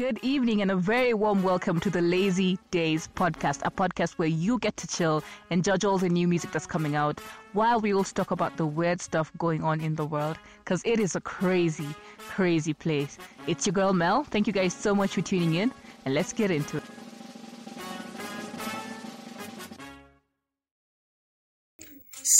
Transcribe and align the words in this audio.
Good 0.00 0.18
evening 0.22 0.62
and 0.62 0.70
a 0.70 0.76
very 0.76 1.12
warm 1.12 1.42
welcome 1.42 1.78
to 1.80 1.90
the 1.90 2.00
Lazy 2.00 2.58
Days 2.70 3.06
podcast, 3.16 3.60
a 3.66 3.70
podcast 3.70 4.12
where 4.12 4.28
you 4.28 4.58
get 4.58 4.74
to 4.78 4.86
chill 4.86 5.22
and 5.50 5.62
judge 5.62 5.84
all 5.84 5.98
the 5.98 6.08
new 6.08 6.26
music 6.26 6.52
that's 6.52 6.66
coming 6.66 6.96
out 6.96 7.20
while 7.52 7.80
we 7.80 7.92
also 7.92 8.14
talk 8.14 8.30
about 8.30 8.56
the 8.56 8.64
weird 8.64 9.02
stuff 9.02 9.30
going 9.36 9.62
on 9.62 9.82
in 9.82 9.96
the 9.96 10.06
world 10.06 10.38
because 10.64 10.80
it 10.86 11.00
is 11.00 11.16
a 11.16 11.20
crazy, 11.20 11.88
crazy 12.16 12.72
place. 12.72 13.18
It's 13.46 13.66
your 13.66 13.74
girl 13.74 13.92
Mel. 13.92 14.24
Thank 14.24 14.46
you 14.46 14.54
guys 14.54 14.72
so 14.72 14.94
much 14.94 15.16
for 15.16 15.20
tuning 15.20 15.56
in 15.56 15.70
and 16.06 16.14
let's 16.14 16.32
get 16.32 16.50
into 16.50 16.78
it. 16.78 16.84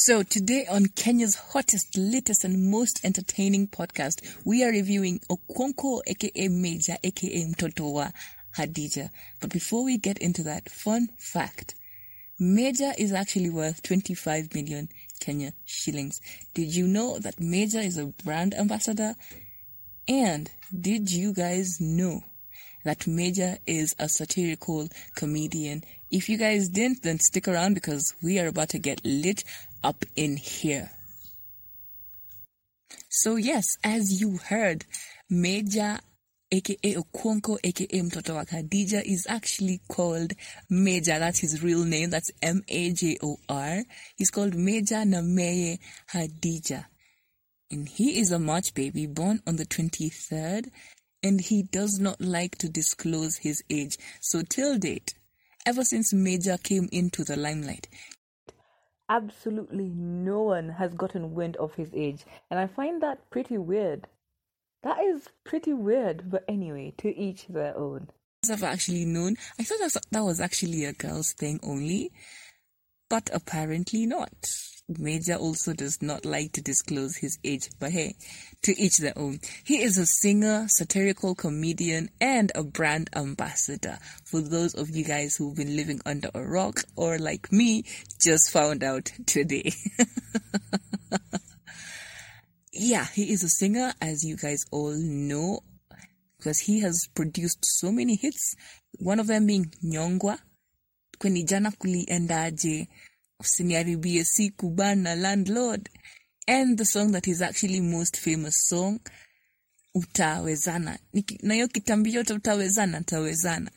So 0.03 0.23
today 0.23 0.65
on 0.65 0.87
Kenya's 0.87 1.35
hottest, 1.35 1.95
latest, 1.95 2.43
and 2.43 2.71
most 2.71 3.05
entertaining 3.05 3.69
podcast, 3.69 4.35
we 4.47 4.65
are 4.65 4.71
reviewing 4.71 5.21
Okonkwo 5.29 6.01
aka 6.07 6.49
Major 6.49 6.97
aka 7.05 7.45
Mtoto 7.45 7.93
wa 7.93 8.09
Hadija. 8.57 9.11
But 9.43 9.51
before 9.51 9.85
we 9.85 9.99
get 9.99 10.17
into 10.17 10.43
that, 10.45 10.71
fun 10.71 11.09
fact. 11.19 11.75
Major 12.39 12.93
is 12.97 13.13
actually 13.13 13.51
worth 13.51 13.83
25 13.83 14.55
million 14.55 14.89
Kenya 15.21 15.53
shillings. 15.67 16.23
Did 16.55 16.75
you 16.75 16.87
know 16.87 17.19
that 17.19 17.39
Major 17.39 17.81
is 17.81 17.99
a 17.99 18.07
brand 18.07 18.55
ambassador? 18.55 19.17
And 20.09 20.51
did 20.75 21.13
you 21.13 21.35
guys 21.35 21.79
know 21.79 22.23
that 22.85 23.07
Major 23.07 23.59
is 23.67 23.95
a 23.99 24.09
satirical 24.09 24.89
comedian. 25.15 25.85
If 26.11 26.29
you 26.29 26.39
guys 26.39 26.69
didn't, 26.69 27.03
then 27.03 27.19
stick 27.21 27.47
around 27.47 27.75
because 27.75 28.15
we 28.23 28.39
are 28.39 28.49
about 28.49 28.71
to 28.71 28.79
get 28.79 29.01
lit 29.05 29.45
up 29.85 30.05
in 30.17 30.37
here. 30.37 30.91
So 33.09 33.37
yes, 33.37 33.77
as 33.85 34.21
you 34.21 34.39
heard, 34.39 34.85
Major 35.29 35.99
aka 36.53 36.95
Okonkwo 36.97 37.59
aka 37.63 38.03
Mtoto 38.03 38.35
wa 38.35 38.45
Khadija 38.45 39.03
is 39.05 39.27
actually 39.29 39.81
called 39.89 40.33
Major. 40.69 41.19
That's 41.19 41.39
his 41.39 41.63
real 41.63 41.85
name. 41.85 42.11
That's 42.11 42.31
M-A-J-O-R. 42.43 43.83
He's 44.17 44.31
called 44.31 44.55
Major 44.55 45.05
Nameye 45.05 45.79
Hadija. 46.13 46.87
And 47.71 47.89
he 47.89 48.19
is 48.19 48.33
a 48.33 48.39
March 48.39 48.75
baby 48.75 49.07
born 49.07 49.41
on 49.47 49.57
the 49.57 49.65
23rd 49.65 50.71
and 51.23 51.41
he 51.41 51.63
does 51.63 52.01
not 52.01 52.21
like 52.21 52.59
to 52.59 52.69
disclose 52.69 53.37
his 53.37 53.63
age. 53.71 53.97
So 54.21 54.43
till 54.43 54.79
date, 54.79 55.15
ever 55.67 55.85
since 55.85 56.13
Major 56.13 56.57
came 56.59 56.89
into 56.93 57.25
the 57.25 57.37
limelight, 57.37 57.89
absolutely 59.09 59.91
no 59.95 60.43
one 60.43 60.69
has 60.71 60.95
gotten 60.95 61.35
wind 61.35 61.57
of 61.57 61.75
his 61.75 61.91
age. 61.93 62.25
And 62.51 62.59
I 62.61 62.67
find 62.67 63.03
that 63.03 63.29
pretty 63.31 63.59
weird. 63.59 64.07
That 64.83 65.01
is 65.01 65.29
pretty 65.45 65.73
weird, 65.73 66.31
but 66.31 66.45
anyway, 66.49 66.95
to 66.99 67.15
each 67.15 67.47
their 67.49 67.77
own. 67.77 68.09
I've 68.51 68.63
actually 68.63 69.05
known. 69.05 69.37
I 69.59 69.65
thought 69.65 69.81
that 69.81 70.03
that 70.11 70.25
was 70.25 70.41
actually 70.41 70.85
a 70.85 70.95
girl's 70.95 71.35
thing 71.35 71.61
only, 71.63 72.13
but 73.11 73.29
apparently 73.35 74.07
not. 74.07 74.33
Major 74.99 75.35
also 75.35 75.73
does 75.73 76.01
not 76.01 76.25
like 76.25 76.53
to 76.53 76.63
disclose 76.63 77.17
his 77.17 77.39
age, 77.45 77.69
but 77.79 77.91
hey, 77.91 78.15
to 78.63 78.81
each 78.81 78.99
their 78.99 79.17
own. 79.17 79.41
He 79.63 79.83
is 79.83 79.99
a 79.99 80.07
singer, 80.07 80.67
satirical 80.69 81.35
comedian, 81.35 82.11
and 82.21 82.51
a 82.55 82.65
brand 82.65 83.11
ambassador. 83.15 83.99
For 84.25 84.41
those 84.41 84.75
of 84.75 84.91
you 84.91 85.05
guys 85.05 85.37
who've 85.37 85.55
been 85.55 85.77
living 85.77 86.01
under 86.07 86.31
a 86.35 86.43
rock 86.43 86.81
or 86.97 87.19
like 87.19 87.53
me, 87.53 87.85
just 88.21 88.51
found 88.51 88.83
out 88.83 89.13
today. 89.27 89.73
yeah, 92.73 93.07
he 93.15 93.33
is 93.33 93.45
a 93.45 93.49
singer, 93.49 93.93
as 94.01 94.25
you 94.25 94.37
guys 94.37 94.65
all 94.73 94.95
know, 94.97 95.61
because 96.39 96.61
he 96.61 96.81
has 96.81 97.07
produced 97.15 97.65
so 97.65 97.93
many 97.93 98.17
hits. 98.17 98.57
One 98.99 99.21
of 99.21 99.29
them 99.29 99.47
being 99.47 99.73
Nyongwa, 99.85 100.39
Kweni 101.21 101.43
Jana 101.43 101.71
Kuliendaje, 101.71 102.89
usiniharibie 103.41 104.25
siku 104.25 104.71
bana 104.71 105.15
landlord. 105.15 105.89
And 106.49 106.79
the 106.79 106.85
song 106.85 107.13
that 107.13 107.29
is 107.29 107.43
actually 107.43 107.81
most 107.81 108.17
famous 108.17 108.67
song 108.69 109.01
utawezana. 109.95 110.99
Na 111.43 111.55
hiyo 111.55 111.69
kitambi 111.69 112.15
yote 112.15 112.35
utawezana 112.35 113.01
tawezana 113.01 113.71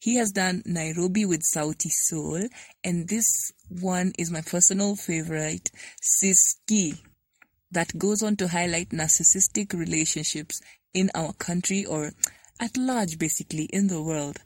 he 0.00 0.16
has 0.16 0.32
done 0.32 0.62
nairobi 0.64 1.26
with 1.26 1.42
Sauti 1.42 1.90
Sol 1.90 2.48
and 2.82 3.06
this 3.08 3.52
one 3.68 4.12
is 4.16 4.30
my 4.30 4.40
personal 4.40 4.96
favorite 4.96 5.70
siski. 6.02 6.98
That 7.72 7.96
goes 7.98 8.22
on 8.22 8.36
to 8.36 8.48
highlight 8.48 8.90
narcissistic 8.90 9.74
relationships 9.74 10.60
in 10.94 11.10
our 11.14 11.34
country 11.34 11.84
or 11.84 12.12
at 12.58 12.76
large 12.76 13.18
basically 13.18 13.64
in 13.64 13.88
the 13.88 14.02
world 14.02 14.40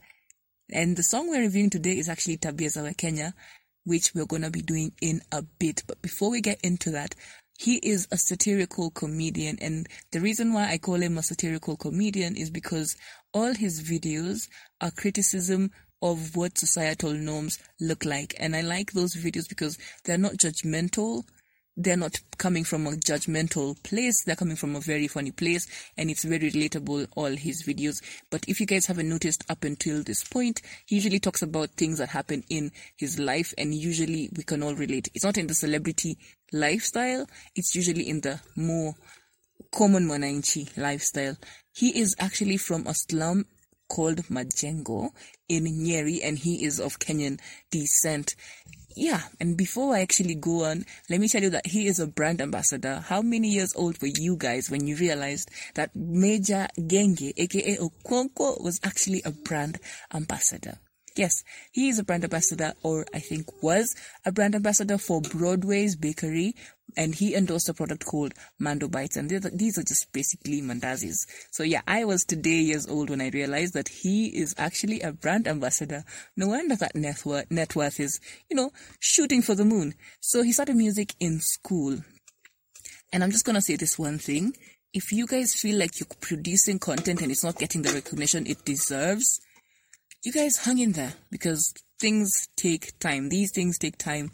and 0.74 0.96
the 0.96 1.02
song 1.02 1.30
we're 1.30 1.40
reviewing 1.40 1.70
today 1.70 1.96
is 1.96 2.08
actually 2.08 2.36
tabia 2.36 2.68
za 2.68 2.92
kenya 2.94 3.32
which 3.84 4.14
we're 4.14 4.26
going 4.26 4.42
to 4.42 4.50
be 4.50 4.62
doing 4.62 4.92
in 5.00 5.20
a 5.30 5.42
bit. 5.42 5.82
But 5.86 6.02
before 6.02 6.30
we 6.30 6.40
get 6.40 6.60
into 6.62 6.90
that, 6.92 7.14
he 7.58 7.76
is 7.76 8.08
a 8.10 8.16
satirical 8.16 8.90
comedian. 8.90 9.58
And 9.60 9.88
the 10.10 10.20
reason 10.20 10.52
why 10.52 10.70
I 10.70 10.78
call 10.78 10.96
him 10.96 11.18
a 11.18 11.22
satirical 11.22 11.76
comedian 11.76 12.36
is 12.36 12.50
because 12.50 12.96
all 13.32 13.54
his 13.54 13.82
videos 13.82 14.48
are 14.80 14.90
criticism 14.90 15.70
of 16.02 16.34
what 16.36 16.58
societal 16.58 17.12
norms 17.12 17.58
look 17.80 18.04
like. 18.04 18.34
And 18.38 18.56
I 18.56 18.62
like 18.62 18.92
those 18.92 19.14
videos 19.14 19.48
because 19.48 19.78
they're 20.04 20.18
not 20.18 20.32
judgmental 20.32 21.24
they're 21.76 21.96
not 21.96 22.20
coming 22.38 22.64
from 22.64 22.86
a 22.86 22.92
judgmental 22.92 23.80
place. 23.82 24.22
They're 24.24 24.36
coming 24.36 24.56
from 24.56 24.76
a 24.76 24.80
very 24.80 25.08
funny 25.08 25.32
place 25.32 25.66
and 25.96 26.10
it's 26.10 26.24
very 26.24 26.50
relatable, 26.50 27.08
all 27.16 27.30
his 27.30 27.64
videos. 27.64 28.02
But 28.30 28.44
if 28.48 28.60
you 28.60 28.66
guys 28.66 28.86
haven't 28.86 29.08
noticed 29.08 29.44
up 29.48 29.64
until 29.64 30.02
this 30.02 30.24
point, 30.24 30.60
he 30.86 30.96
usually 30.96 31.18
talks 31.18 31.42
about 31.42 31.70
things 31.70 31.98
that 31.98 32.10
happen 32.10 32.44
in 32.48 32.70
his 32.96 33.18
life 33.18 33.52
and 33.58 33.74
usually 33.74 34.30
we 34.36 34.44
can 34.44 34.62
all 34.62 34.74
relate. 34.74 35.08
It's 35.14 35.24
not 35.24 35.38
in 35.38 35.46
the 35.46 35.54
celebrity 35.54 36.16
lifestyle. 36.52 37.26
It's 37.56 37.74
usually 37.74 38.08
in 38.08 38.20
the 38.20 38.40
more 38.56 38.94
common 39.72 40.06
mwananchi 40.06 40.76
lifestyle. 40.76 41.36
He 41.72 41.98
is 41.98 42.14
actually 42.20 42.56
from 42.56 42.86
a 42.86 42.94
slum 42.94 43.46
called 43.88 44.18
Majengo 44.28 45.10
in 45.48 45.64
Nyeri 45.64 46.20
and 46.22 46.38
he 46.38 46.64
is 46.64 46.80
of 46.80 46.98
Kenyan 46.98 47.40
descent 47.70 48.34
yeah, 48.94 49.22
and 49.40 49.56
before 49.56 49.94
I 49.94 50.00
actually 50.00 50.34
go 50.36 50.64
on, 50.64 50.84
let 51.10 51.20
me 51.20 51.28
tell 51.28 51.42
you 51.42 51.50
that 51.50 51.66
he 51.66 51.86
is 51.86 51.98
a 51.98 52.06
brand 52.06 52.40
ambassador. 52.40 53.04
How 53.06 53.22
many 53.22 53.48
years 53.48 53.74
old 53.74 54.00
were 54.00 54.08
you 54.08 54.36
guys 54.36 54.70
when 54.70 54.86
you 54.86 54.96
realized 54.96 55.50
that 55.74 55.94
Major 55.94 56.68
Genge, 56.78 57.32
aka 57.36 57.76
Okonkwo, 57.76 58.62
was 58.62 58.80
actually 58.84 59.22
a 59.24 59.30
brand 59.30 59.78
ambassador? 60.12 60.78
Yes, 61.16 61.44
he 61.70 61.88
is 61.88 62.00
a 62.00 62.04
brand 62.04 62.24
ambassador, 62.24 62.72
or 62.82 63.06
I 63.14 63.20
think 63.20 63.62
was 63.62 63.94
a 64.24 64.32
brand 64.32 64.56
ambassador 64.56 64.98
for 64.98 65.20
Broadway's 65.20 65.94
Bakery, 65.94 66.56
and 66.96 67.14
he 67.14 67.36
endorsed 67.36 67.68
a 67.68 67.74
product 67.74 68.04
called 68.04 68.34
Mando 68.58 68.88
Bites, 68.88 69.16
and 69.16 69.30
these 69.30 69.78
are 69.78 69.84
just 69.84 70.12
basically 70.12 70.60
mandazis. 70.60 71.18
So 71.52 71.62
yeah, 71.62 71.82
I 71.86 72.04
was 72.04 72.24
today 72.24 72.58
years 72.58 72.88
old 72.88 73.10
when 73.10 73.20
I 73.20 73.28
realized 73.28 73.74
that 73.74 73.88
he 73.88 74.26
is 74.26 74.56
actually 74.58 75.02
a 75.02 75.12
brand 75.12 75.46
ambassador. 75.46 76.02
No 76.36 76.48
wonder 76.48 76.74
that 76.74 76.96
net 76.96 77.24
worth, 77.24 77.48
net 77.48 77.76
worth 77.76 78.00
is, 78.00 78.18
you 78.50 78.56
know, 78.56 78.70
shooting 78.98 79.40
for 79.40 79.54
the 79.54 79.64
moon. 79.64 79.94
So 80.20 80.42
he 80.42 80.52
started 80.52 80.74
music 80.74 81.14
in 81.20 81.38
school. 81.38 81.98
And 83.12 83.22
I'm 83.22 83.30
just 83.30 83.44
gonna 83.44 83.62
say 83.62 83.76
this 83.76 83.96
one 84.00 84.18
thing. 84.18 84.52
If 84.92 85.12
you 85.12 85.28
guys 85.28 85.54
feel 85.54 85.78
like 85.78 86.00
you're 86.00 86.08
producing 86.20 86.80
content 86.80 87.22
and 87.22 87.30
it's 87.30 87.44
not 87.44 87.58
getting 87.58 87.82
the 87.82 87.92
recognition 87.92 88.48
it 88.48 88.64
deserves, 88.64 89.40
you 90.24 90.32
guys 90.32 90.56
hung 90.56 90.78
in 90.78 90.92
there 90.92 91.12
because 91.30 91.72
things 92.00 92.48
take 92.56 92.98
time. 92.98 93.28
These 93.28 93.52
things 93.52 93.78
take 93.78 93.98
time. 93.98 94.30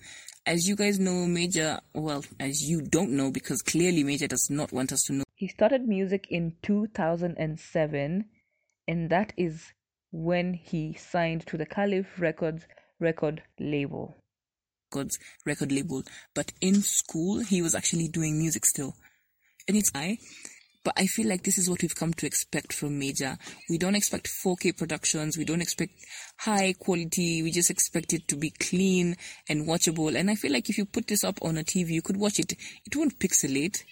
As 0.46 0.68
you 0.68 0.76
guys 0.76 1.00
know, 1.00 1.26
Major, 1.26 1.80
well, 1.94 2.24
as 2.38 2.62
you 2.62 2.80
don't 2.80 3.10
know, 3.10 3.30
because 3.30 3.60
clearly 3.60 4.04
Major 4.04 4.28
does 4.28 4.48
not 4.48 4.72
want 4.72 4.92
us 4.92 5.02
to 5.06 5.12
know. 5.12 5.24
He 5.34 5.48
started 5.48 5.86
music 5.86 6.28
in 6.30 6.54
2007, 6.62 8.24
and 8.88 9.10
that 9.10 9.32
is 9.36 9.72
when 10.12 10.54
he 10.54 10.94
signed 10.94 11.46
to 11.46 11.56
the 11.56 11.66
Calif 11.66 12.06
Records 12.18 12.66
record 13.00 13.42
label. 13.58 14.16
Records 14.92 15.18
record 15.44 15.72
label. 15.72 16.04
But 16.34 16.52
in 16.60 16.82
school, 16.82 17.40
he 17.40 17.62
was 17.62 17.74
actually 17.74 18.08
doing 18.08 18.38
music 18.38 18.64
still. 18.64 18.94
And 19.66 19.76
it's 19.76 19.90
I 19.94 20.18
but 20.82 20.94
I 20.96 21.06
feel 21.06 21.28
like 21.28 21.42
this 21.42 21.58
is 21.58 21.68
what 21.68 21.82
we've 21.82 21.94
come 21.94 22.14
to 22.14 22.26
expect 22.26 22.72
from 22.72 22.98
Major. 22.98 23.36
We 23.68 23.76
don't 23.76 23.94
expect 23.94 24.28
4K 24.44 24.76
productions. 24.76 25.36
We 25.36 25.44
don't 25.44 25.60
expect 25.60 25.92
high 26.38 26.74
quality. 26.78 27.42
We 27.42 27.50
just 27.50 27.70
expect 27.70 28.12
it 28.12 28.26
to 28.28 28.36
be 28.36 28.50
clean 28.50 29.16
and 29.48 29.66
watchable. 29.66 30.18
And 30.18 30.30
I 30.30 30.36
feel 30.36 30.52
like 30.52 30.70
if 30.70 30.78
you 30.78 30.86
put 30.86 31.06
this 31.06 31.22
up 31.22 31.38
on 31.42 31.58
a 31.58 31.62
TV, 31.62 31.90
you 31.90 32.02
could 32.02 32.16
watch 32.16 32.38
it. 32.38 32.52
It 32.52 32.96
won't 32.96 33.18
pixelate. 33.18 33.82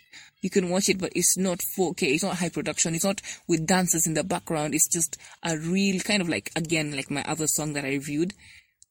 You 0.40 0.50
can 0.50 0.70
watch 0.70 0.88
it, 0.88 0.98
but 0.98 1.12
it's 1.14 1.36
not 1.36 1.60
4K. 1.76 2.14
It's 2.14 2.22
not 2.22 2.36
high 2.36 2.48
production. 2.48 2.94
It's 2.94 3.04
not 3.04 3.20
with 3.46 3.66
dancers 3.66 4.06
in 4.06 4.14
the 4.14 4.24
background. 4.24 4.74
It's 4.74 4.88
just 4.88 5.18
a 5.42 5.58
real 5.58 6.00
kind 6.00 6.22
of 6.22 6.28
like, 6.28 6.50
again, 6.56 6.96
like 6.96 7.10
my 7.10 7.22
other 7.24 7.46
song 7.48 7.74
that 7.74 7.84
I 7.84 7.88
reviewed. 7.88 8.32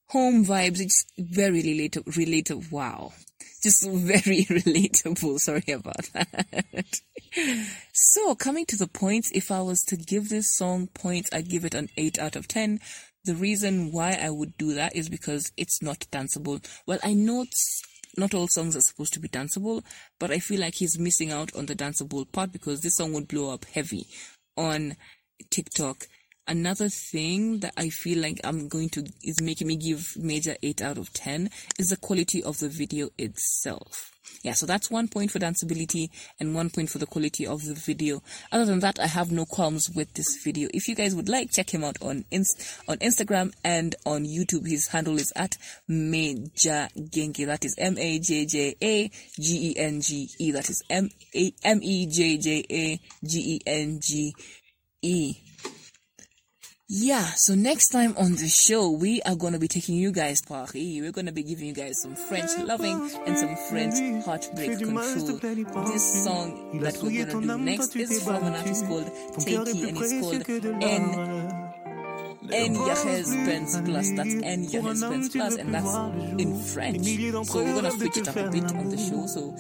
Home 0.10 0.46
vibes. 0.46 0.80
It's 0.80 1.04
very 1.18 1.62
related, 1.64 2.16
related. 2.16 2.72
Wow. 2.72 3.14
Just 3.62 3.90
very 3.90 4.46
relatable. 4.50 5.40
Sorry 5.40 5.64
about 5.68 6.10
that. 6.14 7.02
so 7.94 8.36
coming 8.36 8.66
to 8.68 8.76
the 8.76 8.88
points, 8.88 9.32
if 9.34 9.52
I 9.52 9.62
was 9.62 9.82
to 9.88 9.98
give 9.98 10.30
this 10.30 10.56
song 10.56 10.88
points, 10.94 11.30
I'd 11.34 11.50
give 11.50 11.66
it 11.66 11.74
an 11.74 11.90
8 11.98 12.20
out 12.20 12.36
of 12.36 12.48
10. 12.48 12.80
The 13.26 13.36
reason 13.36 13.92
why 13.92 14.18
I 14.22 14.30
would 14.30 14.58
do 14.58 14.74
that 14.74 14.96
is 14.96 15.10
because 15.10 15.52
it's 15.58 15.82
not 15.82 16.06
danceable. 16.12 16.66
Well, 16.86 17.00
I 17.04 17.14
know 17.14 17.46
not 18.18 18.34
all 18.34 18.48
songs 18.48 18.76
are 18.76 18.82
supposed 18.82 19.14
to 19.14 19.20
be 19.20 19.28
danceable, 19.28 19.84
but 20.20 20.32
I 20.32 20.40
feel 20.40 20.62
like 20.62 20.76
he's 20.76 20.98
missing 20.98 21.32
out 21.32 21.56
on 21.56 21.66
the 21.66 21.76
danceable 21.76 22.32
part 22.32 22.52
because 22.52 22.82
this 22.82 22.96
song 22.96 23.14
would 23.14 23.28
blow 23.28 23.54
up 23.54 23.66
heavy 23.66 24.08
on 24.56 24.96
TikTok 25.52 26.08
Another 26.48 26.88
thing 26.88 27.60
that 27.60 27.74
I 27.76 27.90
feel 27.90 28.20
like 28.20 28.40
I'm 28.46 28.70
going 28.70 28.88
to 28.90 29.06
is 29.22 29.42
making 29.42 29.68
me 29.68 29.76
give 29.76 30.16
major 30.16 30.56
8 30.64 30.82
out 30.82 30.98
of 30.98 31.12
10 31.12 31.50
is 31.78 31.90
the 31.90 31.98
quality 31.98 32.42
of 32.42 32.60
the 32.60 32.70
video 32.70 33.10
itself. 33.18 34.14
Yeah, 34.44 34.54
so 34.54 34.66
that's 34.66 34.90
one 34.90 35.10
point 35.10 35.32
for 35.32 35.40
danceability 35.40 36.10
and 36.40 36.56
one 36.56 36.70
point 36.70 36.90
for 36.90 37.00
the 37.00 37.06
quality 37.06 37.46
of 37.46 37.66
the 37.66 37.74
video. 37.74 38.22
Other 38.52 38.66
than 38.66 38.80
that, 38.80 39.00
I 39.00 39.08
have 39.08 39.32
no 39.32 39.46
qualms 39.46 39.90
with 39.94 40.14
this 40.14 40.42
video. 40.42 40.70
If 40.74 40.88
you 40.88 40.96
guys 40.96 41.16
would 41.16 41.28
like, 41.28 41.52
check 41.52 41.74
him 41.74 41.84
out 41.84 41.98
on 42.02 42.24
inst- 42.32 42.80
on 42.88 42.98
Instagram 42.98 43.54
and 43.64 43.96
on 44.06 44.26
YouTube. 44.26 44.68
His 44.68 44.88
handle 44.88 45.18
is 45.18 45.34
at 45.36 45.58
Major 45.88 46.88
Genge. 46.96 47.46
That 47.46 47.66
is 47.66 47.76
M 47.78 47.98
A 47.98 48.20
J 48.20 48.46
J 48.46 48.76
A 48.82 49.08
G 49.40 49.72
E 49.72 49.76
N 49.78 50.02
G 50.02 50.30
E. 50.40 50.52
That 50.52 50.70
is 50.70 50.82
M 50.90 51.10
A 51.36 51.54
M 51.64 51.80
E 51.82 52.06
J 52.06 52.38
J 52.38 52.66
A 52.70 53.00
G 53.26 53.56
E 53.56 53.62
N 53.66 54.00
G 54.02 54.34
E. 55.02 55.36
Yeah, 56.90 57.26
so 57.36 57.54
next 57.54 57.90
time 57.90 58.16
on 58.16 58.36
the 58.36 58.48
show, 58.48 58.90
we 58.90 59.22
are 59.24 59.36
going 59.36 59.52
to 59.52 59.60
be 59.60 59.68
taking 59.68 59.96
you 59.96 60.10
guys 60.10 60.40
Paris. 60.40 60.72
We're 60.74 61.12
going 61.12 61.26
to 61.26 61.34
be 61.34 61.44
giving 61.44 61.68
you 61.68 61.74
guys 61.74 62.02
some 62.02 62.16
French 62.16 62.50
loving 62.60 63.12
and 63.26 63.38
some 63.38 63.58
French 63.68 64.24
heartbreak 64.24 64.78
control. 64.80 64.96
This 65.88 66.24
song 66.24 66.80
that 66.80 66.98
we're 67.04 67.26
going 67.26 67.42
to 67.42 67.48
do 67.48 67.58
next 67.58 67.94
is 67.94 68.24
from 68.24 68.42
an 68.42 68.56
artist 68.56 68.88
called 68.88 69.12
Tayc 69.36 69.68
and 69.68 69.98
it's 69.98 70.22
called 70.22 70.82
N. 70.82 71.64
N 72.50 72.76
Yahez 72.76 73.46
Benz 73.46 73.82
Plus. 73.82 74.12
That's 74.12 74.34
N 74.36 74.66
Yahez 74.68 75.10
Benz 75.10 75.30
Plus, 75.30 75.56
and 75.58 75.74
that's 75.74 75.94
in 76.42 76.58
French. 76.58 77.06
So 77.48 77.64
we're 77.64 77.76
gonna 77.76 77.92
switch 77.92 78.16
it 78.16 78.28
up 78.30 78.38
a 78.38 78.50
bit 78.50 78.64
on 78.74 78.90
the 78.90 78.98
show. 78.98 79.28
So 79.28 79.52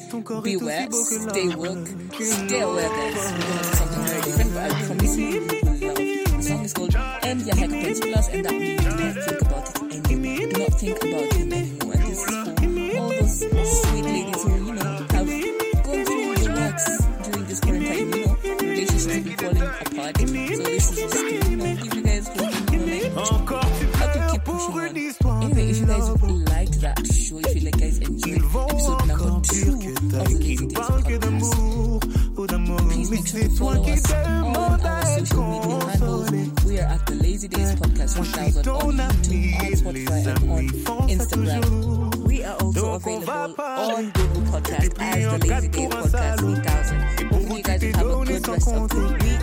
beware, 0.41 0.87
stay 0.89 1.53
woke, 1.53 1.87
stay 2.21 2.61
aware, 2.61 2.87
guys. 2.87 3.33
We're 3.33 3.41
gonna 3.41 3.61
do 3.61 3.73
something 3.75 4.03
very 4.05 4.21
different, 4.21 4.53
but 4.53 4.71
I 4.71 4.85
promise 4.85 5.17
you, 5.17 5.27
you 5.27 5.39
will 5.41 5.47
love 5.47 5.56
song 6.47 6.63
is 6.63 6.73
called 6.73 6.95
End 7.23 7.41
Your 7.41 7.55
Hectares 7.55 7.99
Plus, 7.99 8.29
and 8.29 8.45
that 8.45 8.53
means 8.53 8.83
do 8.83 8.89
not 8.89 9.13
think 9.17 9.41
about 9.41 9.67
it 9.67 10.05
anymore. 10.05 10.47
Do 10.47 10.57
not 10.57 10.73
think 10.79 10.97
about 11.03 11.33
him 11.33 11.53
anymore. 11.53 11.93
And 11.93 12.03
this 12.03 12.23
is 12.23 12.25
for 12.25 12.53
all 12.99 13.09
those 13.09 13.39
sweet 13.81 14.05
ladies 14.05 14.43
who, 14.43 14.51
you 14.55 14.73
know, 14.73 14.83
have 14.83 15.27
gone 15.83 16.05
through 16.05 16.35
the 16.37 16.49
works 16.55 16.85
during 17.23 17.45
this 17.47 17.59
quarantine, 17.59 18.09
you 18.13 18.25
know, 18.25 18.35
relationships 18.61 19.13
have 19.13 19.23
been 19.23 19.37
falling 19.37 19.63
apart. 19.63 20.17
So 20.17 20.25
this 20.63 20.85
is 20.89 20.97
just 20.97 21.13
to, 21.17 21.35
you 21.51 21.57
know, 21.57 21.75
give 21.75 21.93
you 21.93 22.03
guys 22.03 22.27
hope 22.27 22.39
and, 22.39 22.87
you 22.87 23.09
know, 23.09 23.25
like, 23.27 23.55
help 23.95 24.15
you 24.15 24.21
keep 24.31 24.43
pushing 24.45 24.75
on. 24.77 25.43
Anyway, 25.43 25.69
if 25.69 25.77
you 25.77 25.85
guys 25.85 26.07
like 26.47 26.71
that 26.79 26.97
show, 27.07 27.37
if 27.39 27.55
you 27.55 27.61
like 27.61 27.77
guys 27.77 27.97
enjoyed 27.99 28.43
episode 28.55 29.05
number 29.07 29.41
two 29.43 29.73
of 29.73 30.11
the 30.11 30.19
Lazy 30.39 30.65
Days 30.67 30.79
podcast, 30.79 31.27
please 32.87 33.09
make 33.11 33.27
sure 33.27 33.41
to 33.41 33.49
follow 33.49 33.83
us 33.83 34.13
on 34.13 34.81
our 34.81 35.05
social 35.05 35.43
media 35.43 35.67
handles. 35.67 35.67
We 35.67 35.83
are 35.83 35.96
at 37.47 37.51
the 37.51 37.57
Lazy 37.57 37.75
Days 37.75 37.75
Podcast 37.75 38.17
1000 38.17 38.67
on 38.67 38.97
YouTube, 38.97 39.59
on 39.59 39.71
Spotify, 39.73 40.27
and 40.27 40.87
on 40.87 41.09
Instagram. 41.09 42.15
We 42.27 42.43
are 42.43 42.55
also 42.57 42.93
available 42.95 43.63
on 43.63 44.11
Google 44.11 44.41
Podcast 44.43 44.93
as 44.99 45.39
the 45.39 45.47
Lazy 45.47 45.67
Days 45.67 45.89
Podcast 45.89 46.43
1000. 46.43 47.31
Hopefully, 47.31 47.57
you 47.57 47.63
guys 47.63 47.81
will 47.83 47.93
have 47.93 48.07
a 48.07 48.25
good 48.25 48.47
rest 48.47 48.67
of 48.67 48.89
the 48.89 48.99
week. 49.21 49.41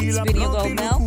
It's 0.00 0.18
video 0.18 0.52
go 0.52 0.68
now. 0.74 0.98